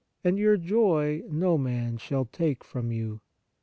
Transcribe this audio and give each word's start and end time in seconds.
and 0.23 0.39
your 0.39 0.57
joy 0.57 1.21
no 1.29 1.59
man 1.59 1.95
shall 1.95 2.25
take 2.25 2.63
from 2.63 2.91
you. 2.91 3.21